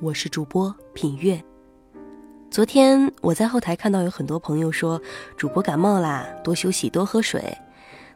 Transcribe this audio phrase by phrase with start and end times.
[0.00, 1.42] 我是主播品月。
[2.50, 5.00] 昨天我在后台看到有很多朋友说
[5.36, 7.56] 主播感冒啦，多休息，多喝水。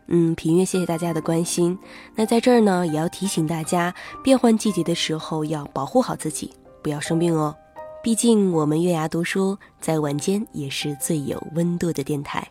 [0.08, 1.78] 嗯，品月谢谢大家的关心。
[2.16, 3.94] 那在这儿呢，也要提醒大家，
[4.24, 6.52] 变换季节的时候要保护好自己，
[6.82, 7.54] 不要生病哦。
[8.02, 12.46] 毕竟我们月牙读书在晚间也是最有温度的电台。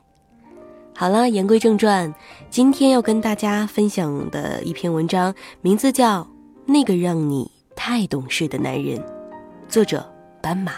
[0.95, 2.13] 好了，言归正传，
[2.49, 6.21] 今天要跟大家分享的一篇文章，名字叫
[6.65, 8.97] 《那个让你太懂事的男人》，
[9.69, 10.09] 作者
[10.41, 10.73] 斑马。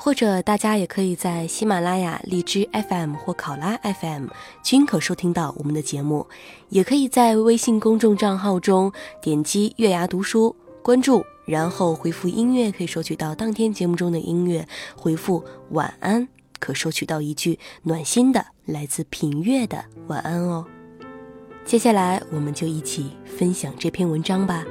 [0.00, 4.28] 或者大家也可以在喜马拉雅、荔枝 FM 或考拉 FM
[4.62, 6.24] 均可收听到我们的节目，
[6.68, 10.54] 也可以在微信公众账号中点击“月牙读书”
[10.84, 14.68] 关注，然后回复音乐，可以收取到当天节目中的音乐。
[14.96, 16.28] 回复“晚安”。
[16.60, 20.64] 可收取到一句暖心的来自品月的晚安哦。
[21.64, 24.64] 接下来，我们就一起分享这篇文章吧。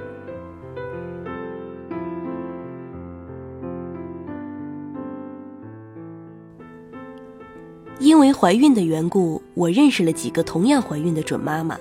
[8.18, 11.78] 因为怀孕的缘故，我认识了几个同样怀孕的准妈妈，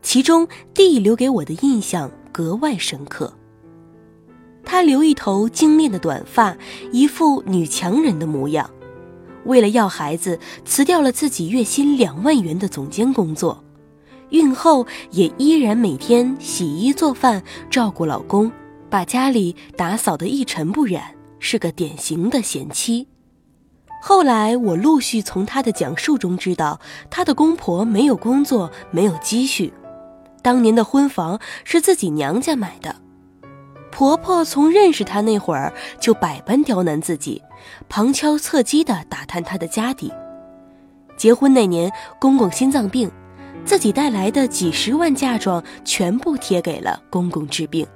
[0.00, 3.30] 其中 D 留给我的印象格外深刻。
[4.64, 6.56] 她留一头精炼的短发，
[6.90, 8.70] 一副女强人的模样。
[9.44, 13.62] 为了要孩子，辞掉了自己月薪两万元的总监工作，
[14.30, 18.50] 孕后也依然每天洗衣做饭，照顾老公，
[18.88, 23.06] 把家里打扫得一尘不染，是个典型的贤妻。
[24.04, 29.72] 后来我陆续从她的讲述中知道，她的公婆没有工作，没有积蓄，
[30.42, 32.96] 当年的婚房是自己娘家买的。
[33.92, 37.40] 婆婆从认识她那会儿就百般刁难自己，
[37.88, 40.12] 旁敲侧击地打探她的家底。
[41.16, 41.88] 结婚那年，
[42.18, 43.08] 公公心脏病，
[43.64, 47.86] 自己带来的几十万嫁妆全部贴给了公公治病。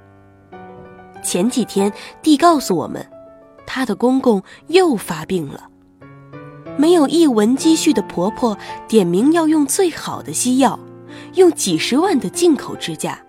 [1.21, 3.05] 前几天，弟告诉我们，
[3.65, 5.69] 她的公公又发病了。
[6.77, 8.57] 没有一文积蓄的婆婆
[8.87, 10.79] 点名要用最好的西药，
[11.33, 13.19] 用几十万的进口支架。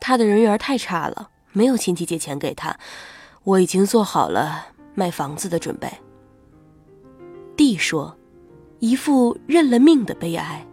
[0.00, 2.76] 他的人缘太差了，没有亲戚借钱给他。
[3.42, 5.90] 我已经做好了卖房子的准备。
[7.56, 8.16] 弟说，
[8.78, 10.64] 一副认了命的悲哀。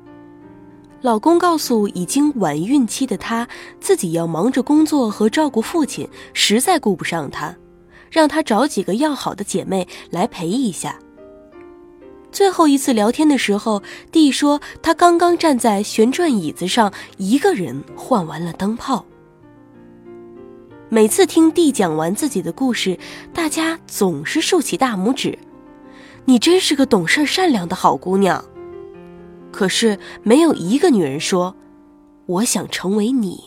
[1.02, 3.48] 老公告诉已经晚孕期的她，
[3.80, 7.56] 自己要忙着工作和照顾父亲，实在顾不上她，
[8.14, 10.98] 让她找几个要好的姐妹来陪一下。
[12.32, 19.06] 最后一次聊天的时候，弟说他刚刚站在旋转椅子上，一个人换完了灯泡。
[20.90, 22.98] 每次听弟讲完自己的故事，
[23.34, 25.38] 大家总是竖起大拇指
[26.26, 28.44] ：“你真是个懂事善良的好姑娘。”
[29.52, 31.56] 可是没有一个女人说
[32.26, 33.44] ：“我想成为你。”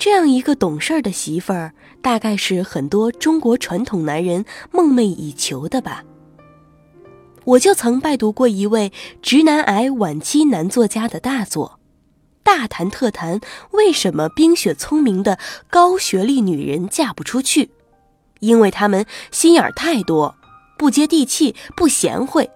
[0.00, 6.02] 这样一个懂事的媳妇儿，大概是很多中国传统男人梦寐以求的吧。
[7.44, 11.78] 我就曾拜读过一位直男癌晚期男作家的大作。
[12.42, 17.70] 大谈特谈为什么冰雪聪明的高学历女人嫁不出去？
[18.38, 20.34] 因为她们心眼儿太多，
[20.78, 22.48] 不接地气，不贤惠。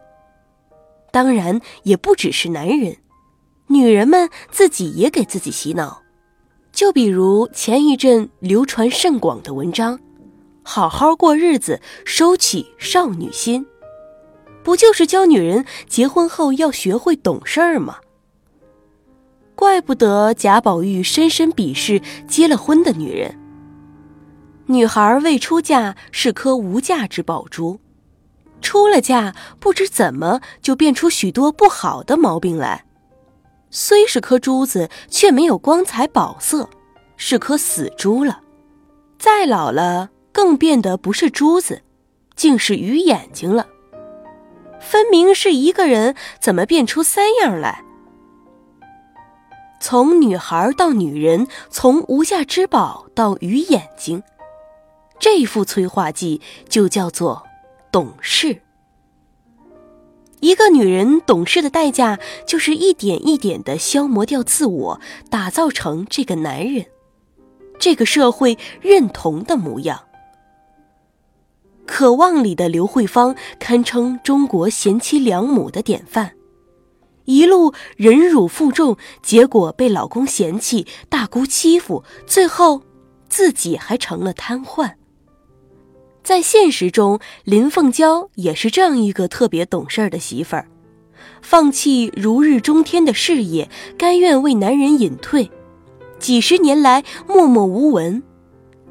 [1.12, 2.96] 当然，也不只是男人，
[3.66, 6.03] 女人们自己也给自己洗脑。
[6.74, 9.96] 就比如前一阵流传甚广的文章，
[10.64, 13.64] 《好好过日子，收起少女心》，
[14.64, 17.98] 不就是教女人结婚后要学会懂事儿吗？
[19.54, 23.38] 怪不得贾宝玉深深鄙视结了婚的女人。
[24.66, 27.78] 女孩未出嫁是颗无价之宝珠，
[28.60, 32.84] 出了嫁不知怎么就变出许多不好的毛病来。
[33.76, 36.70] 虽是颗珠子，却没有光彩宝色，
[37.16, 38.40] 是颗死珠了。
[39.18, 41.82] 再老了，更变得不是珠子，
[42.36, 43.66] 竟是鱼眼睛了。
[44.80, 47.82] 分明是一个人，怎么变出三样来？
[49.80, 54.22] 从女孩到女人，从无价之宝到鱼眼睛，
[55.18, 57.42] 这副催化剂就叫做
[57.90, 58.60] 懂事。
[60.44, 65.00] 一个女人懂事的代价，就是一点一点的消磨掉自我，
[65.30, 66.84] 打造成这个男人。
[67.78, 70.02] 这个社会认同的模样。
[71.86, 76.32] 《渴望》里的刘慧芳堪称中国贤妻良母的典范，
[77.24, 82.82] 一路忍辱负重，结果被老公嫌弃、大姑欺负，最后
[83.30, 84.92] 自己还成了瘫痪。
[86.24, 90.66] 在现实中，林凤娇也是这样一个特别懂事的媳妇儿，
[91.42, 93.68] 放弃如日中天的事业，
[93.98, 95.50] 甘愿为男人隐退，
[96.18, 98.22] 几十年来默默无闻。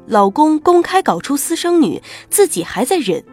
[0.06, 2.00] 老公公开搞出私生女，
[2.30, 3.24] 自己还在忍。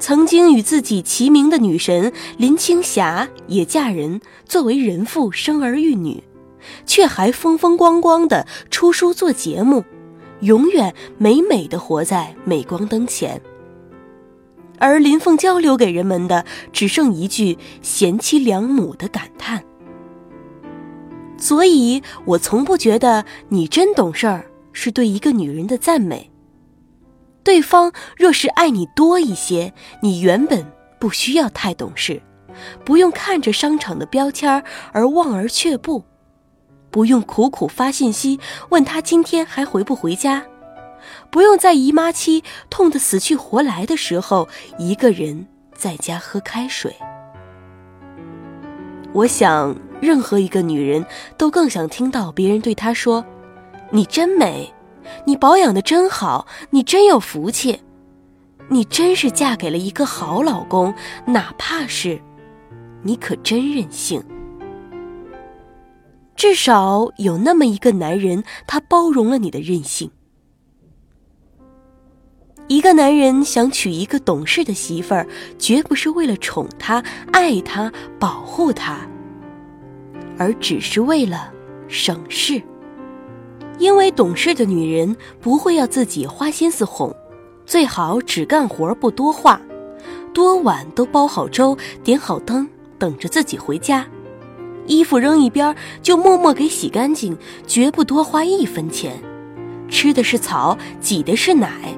[0.00, 6.20] 曾经与自己齐名的女神林青霞也嫁人，作为人妇生儿育女，
[6.84, 9.84] 却还风风光光的出书做节目。
[10.40, 13.40] 永远美美的活在镁光灯前，
[14.78, 19.64] 而林凤娇留给人们的只剩一句贤妻良母的感叹。
[21.36, 26.30] 所以我从不觉得你真懂事儿是对一个女人的赞美。
[27.44, 30.66] 对方若是爱你多一些，你原本
[31.00, 32.20] 不需要太懂事，
[32.84, 34.62] 不用看着商场的标签
[34.92, 36.04] 而望而却步。
[36.90, 38.40] 不用苦苦发信息
[38.70, 40.44] 问他今天还回不回家，
[41.30, 44.48] 不用在姨妈期痛得死去活来的时候
[44.78, 46.94] 一个人在家喝开水。
[49.12, 51.04] 我想，任何一个女人
[51.36, 53.24] 都更想听到别人对她说
[53.90, 54.72] ：“你真美，
[55.24, 57.80] 你保养的真好，你真有福气，
[58.68, 60.94] 你真是嫁给了一个好老公，
[61.24, 62.20] 哪怕是，
[63.02, 64.22] 你可真任性。”
[66.38, 70.08] 至少有那么一个男人，他包容了你的任性。
[72.68, 75.26] 一个男人想娶一个懂事的媳妇儿，
[75.58, 77.02] 绝不是为了宠她、
[77.32, 79.00] 爱她、保护她，
[80.38, 81.52] 而只是为了
[81.88, 82.62] 省事。
[83.80, 87.12] 因为懂事的女人不会要自己花心思哄，
[87.66, 89.60] 最好只干活不多话，
[90.32, 94.06] 多晚都煲好粥、点好灯，等着自己回家。
[94.88, 97.36] 衣服扔一边，就默默给洗干净，
[97.66, 99.22] 绝不多花一分钱。
[99.88, 101.96] 吃的是草，挤的是奶。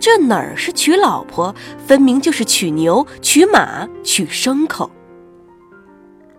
[0.00, 4.90] 这哪儿是娶老婆，分明就是娶牛、娶马、娶牲口。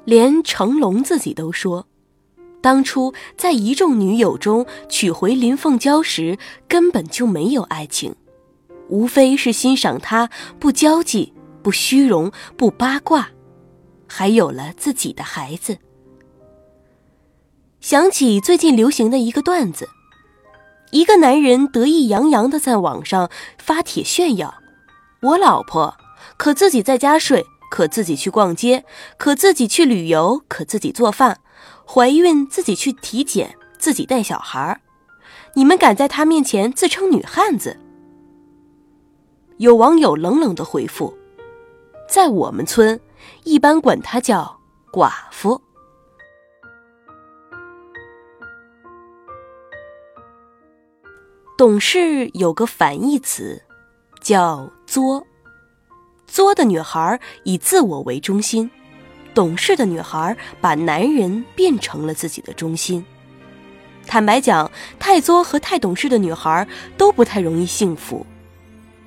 [0.06, 1.86] 连成龙自己都说，
[2.62, 6.38] 当初在一众女友中娶回林凤娇时，
[6.68, 8.16] 根本就没有爱情，
[8.88, 13.30] 无非是欣赏她不交际、不虚荣、不八卦。
[14.10, 15.78] 还有了自己的孩子。
[17.80, 19.88] 想起最近流行的一个段子，
[20.92, 24.56] 一个男人得意洋洋的在网上发帖炫耀
[25.22, 25.96] ：“我老婆
[26.36, 28.84] 可自己在家睡，可自己去逛街，
[29.18, 31.40] 可自己去旅游，可自己做饭，
[31.88, 34.82] 怀孕自己去体检，自己带小孩
[35.54, 37.78] 你们敢在他面前自称女汉子？”
[39.58, 41.18] 有网友冷冷的回复
[42.10, 43.00] ：“在我们村。”
[43.44, 44.60] 一般管她叫
[44.92, 45.62] 寡妇。
[51.58, 53.62] 懂事有个反义词，
[54.22, 55.26] 叫作。
[56.26, 58.72] 作的女孩以自我为中心，
[59.34, 63.06] 懂事的女孩把男人变成了自己的中心。
[64.08, 66.66] 坦白讲，太作和太懂事的女孩
[66.98, 68.26] 都不太容易幸福。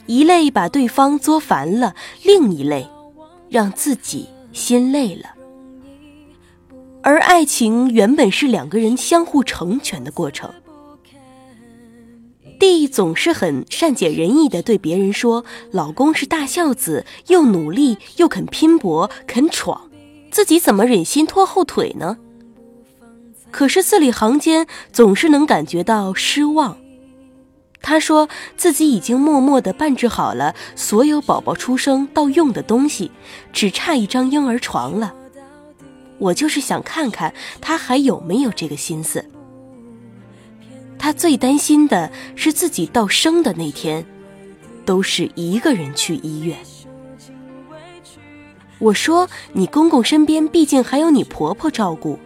[0.06, 2.86] 一类把对方作烦了，另一类。
[3.52, 5.26] 让自己心累了，
[7.02, 10.50] 而爱情原本是两个人相互成全的过程。
[12.58, 19.90] 弟总是很善解人意的对别人说：“老公是大孝子，又努力又肯拼搏，肯闯，
[20.30, 22.16] 自己怎么忍心拖后腿呢？”
[23.52, 26.78] 可是字里行间总是能感觉到失望。
[27.82, 33.10] 他说自己已经默默地办置好了所有宝宝出生到用的东西，
[33.52, 35.12] 只差一张婴儿床了。
[36.18, 39.24] 我就是想看看他还有没有这个心思。
[40.96, 44.06] 他最担心的是自己到生的那天，
[44.84, 46.56] 都是一个人去医院。
[48.78, 52.20] 我说你公公身边毕竟还有你婆婆照顾，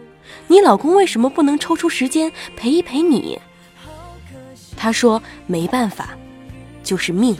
[0.47, 3.39] 你老公为什么不能抽出时间陪一陪你？
[4.77, 6.15] 他说：“没办法，
[6.83, 7.35] 就是命。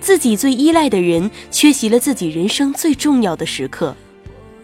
[0.00, 3.94] 自己最依赖的人缺席了自己人生最重要的时刻，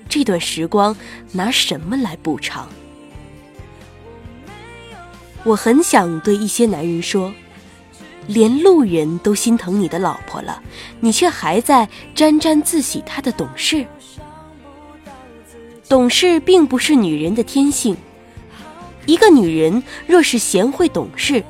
[0.08, 0.96] 这段时光
[1.32, 2.68] 拿什么来补偿？”
[5.44, 7.32] 我很想对一些男人说
[8.26, 10.60] ：“连路人都心疼你的老婆了，
[11.00, 13.86] 你却还在沾沾自喜她的懂事。
[15.88, 17.96] 懂事并不是女人的天性。”
[19.08, 21.42] 一个女人若是贤惠懂事，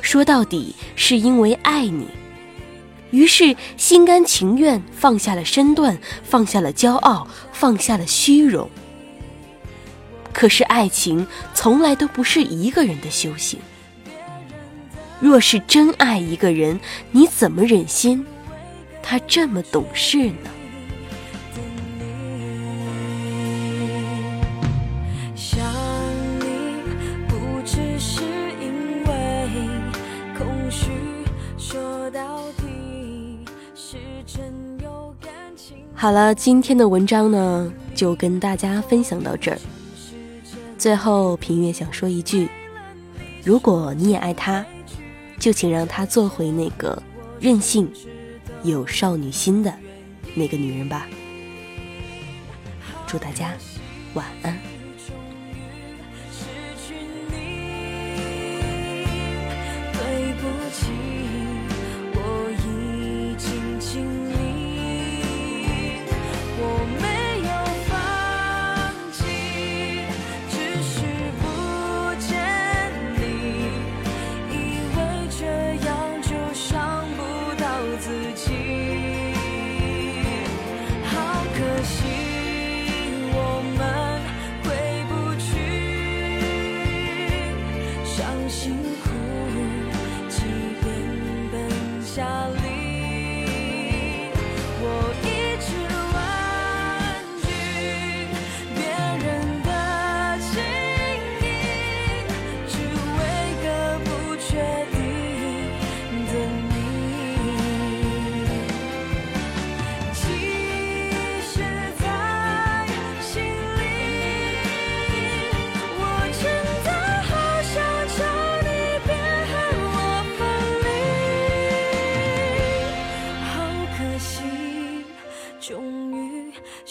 [0.00, 2.08] 说到底是因为爱你，
[3.12, 8.68] 于是心甘情愿放下了身段，放下了骄傲，放下了虚荣。
[10.32, 13.60] 可是爱情从来都不是一个人的修行。
[15.20, 16.80] 若是真爱一个人，
[17.12, 18.26] 你怎么忍心
[19.00, 20.50] 他这么懂事呢？
[36.00, 39.58] 好了，今天的文章呢，就跟大家分享到这儿。
[40.78, 42.48] 最后，平月想说一句：
[43.44, 44.64] 如果你也爱他，
[45.38, 47.02] 就请让他做回那个
[47.38, 47.86] 任性、
[48.62, 49.70] 有少女心的
[50.34, 51.06] 那个女人吧。
[53.06, 53.52] 祝大家
[54.14, 54.56] 晚安。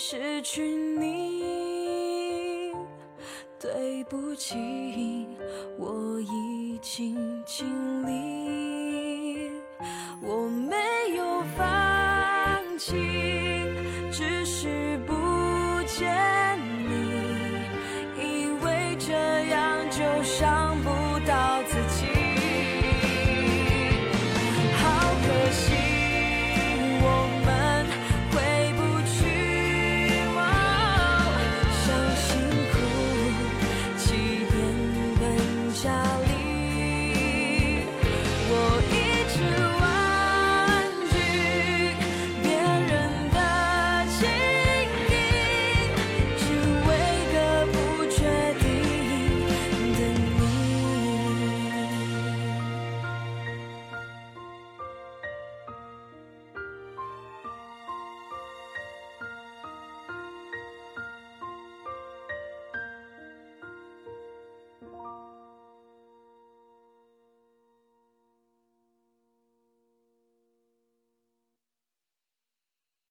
[0.01, 0.63] 失去
[0.97, 2.71] 你，
[3.59, 4.55] 对不起，
[5.77, 7.67] 我已经尽
[8.07, 9.51] 力，
[10.23, 10.77] 我没
[11.17, 11.67] 有放
[12.77, 12.95] 弃，
[14.09, 15.13] 只是不
[15.85, 16.38] 见